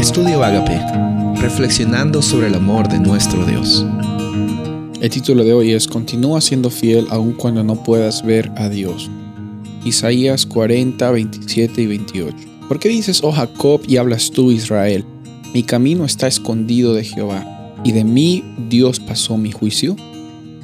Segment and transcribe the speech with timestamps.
[0.00, 0.80] Estudio Agape,
[1.42, 3.84] reflexionando sobre el amor de nuestro Dios.
[4.98, 9.10] El título de hoy es Continúa siendo fiel aun cuando no puedas ver a Dios.
[9.84, 12.34] Isaías 40, 27 y 28.
[12.66, 15.04] ¿Por qué dices, oh Jacob, y hablas tú, Israel?
[15.52, 19.96] Mi camino está escondido de Jehová, y de mí Dios pasó mi juicio.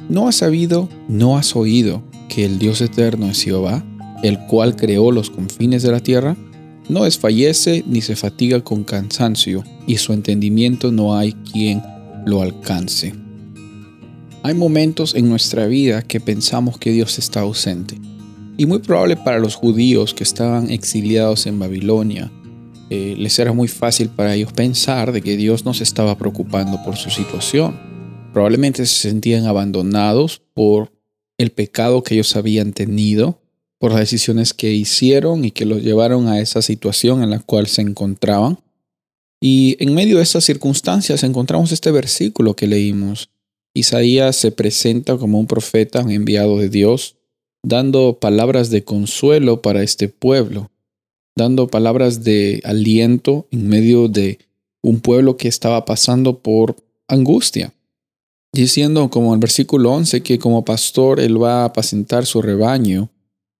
[0.09, 3.83] ¿No has sabido, no has oído que el Dios eterno es Jehová,
[4.23, 6.35] el cual creó los confines de la tierra?
[6.89, 11.81] No desfallece ni se fatiga con cansancio, y su entendimiento no hay quien
[12.25, 13.13] lo alcance.
[14.43, 17.99] Hay momentos en nuestra vida que pensamos que Dios está ausente.
[18.55, 22.31] Y muy probable para los judíos que estaban exiliados en Babilonia,
[22.89, 26.81] eh, les era muy fácil para ellos pensar de que Dios no se estaba preocupando
[26.85, 27.77] por su situación.
[28.31, 30.93] Probablemente se sentían abandonados por
[31.37, 33.41] el pecado que ellos habían tenido
[33.79, 37.67] por las decisiones que hicieron y que los llevaron a esa situación en la cual
[37.67, 38.59] se encontraban.
[39.39, 43.29] Y en medio de esas circunstancias encontramos este versículo que leímos.
[43.75, 47.15] Isaías se presenta como un profeta, enviado de Dios,
[47.63, 50.71] dando palabras de consuelo para este pueblo,
[51.35, 54.39] dando palabras de aliento en medio de
[54.81, 56.75] un pueblo que estaba pasando por
[57.07, 57.73] angustia,
[58.51, 63.11] diciendo como el versículo 11 que como pastor él va a apacentar su rebaño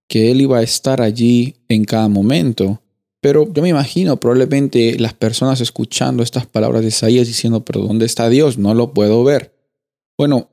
[0.07, 2.81] que Él iba a estar allí en cada momento.
[3.21, 8.05] Pero yo me imagino probablemente las personas escuchando estas palabras de Isaías diciendo, pero ¿dónde
[8.05, 8.57] está Dios?
[8.57, 9.53] No lo puedo ver.
[10.17, 10.49] Bueno,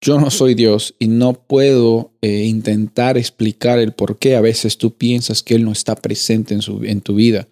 [0.00, 4.78] yo no soy Dios y no puedo eh, intentar explicar el por qué a veces
[4.78, 7.48] tú piensas que Él no está presente en, su, en tu vida.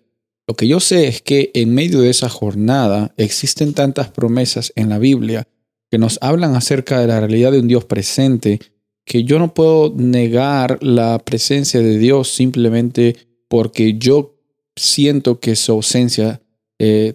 [0.47, 4.89] Lo que yo sé es que en medio de esa jornada existen tantas promesas en
[4.89, 5.47] la Biblia
[5.91, 8.61] que nos hablan acerca de la realidad de un Dios presente
[9.09, 13.17] que yo no puedo negar la presencia de Dios simplemente
[13.49, 14.37] porque yo
[14.77, 16.43] siento que su ausencia
[16.79, 17.15] eh,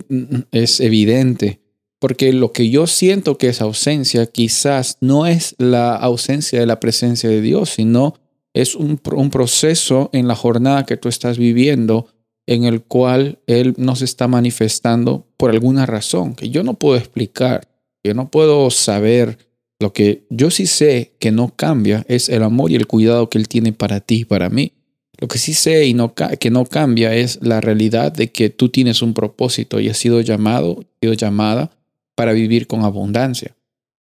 [0.51, 1.61] es evidente.
[1.99, 6.79] Porque lo que yo siento que es ausencia quizás no es la ausencia de la
[6.79, 8.15] presencia de Dios, sino
[8.53, 12.07] es un, un proceso en la jornada que tú estás viviendo
[12.47, 17.69] en el cual Él nos está manifestando por alguna razón que yo no puedo explicar,
[18.03, 19.37] yo no puedo saber
[19.79, 23.37] lo que yo sí sé que no cambia es el amor y el cuidado que
[23.37, 24.73] Él tiene para ti y para mí.
[25.19, 25.95] Lo que sí sé y
[26.39, 30.21] que no cambia es la realidad de que tú tienes un propósito y has sido
[30.21, 31.71] llamado, sido llamada
[32.15, 33.55] para vivir con abundancia.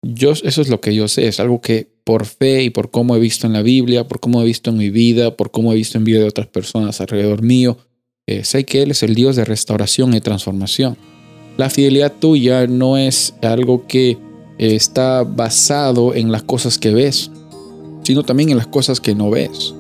[0.02, 3.16] Yo, eso es lo que yo sé, es algo que por fe y por cómo
[3.16, 5.76] he visto en la Biblia, por cómo he visto en mi vida, por cómo he
[5.76, 7.78] visto en vida de otras personas alrededor mío,
[8.28, 10.98] eh, sé que Él es el Dios de restauración y transformación.
[11.58, 14.18] La fidelidad tuya no es algo que
[14.58, 17.32] está basado en las cosas que ves,
[18.04, 19.74] sino también en las cosas que no ves.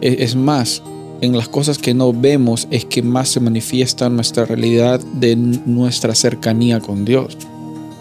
[0.00, 0.82] E, es más,
[1.20, 6.14] en las cosas que no vemos es que más se manifiesta nuestra realidad de nuestra
[6.14, 7.36] cercanía con Dios.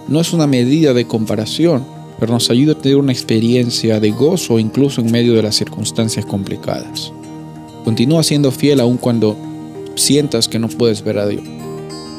[0.08, 1.86] No es una medida de comparación,
[2.20, 6.26] pero nos ayuda a tener una experiencia de gozo incluso en medio de las circunstancias
[6.26, 7.14] complicadas.
[7.84, 9.36] Continúa siendo fiel aun cuando
[9.96, 11.44] sientas que no puedes ver a Dios.